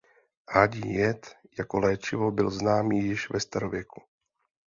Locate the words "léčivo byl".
1.79-2.51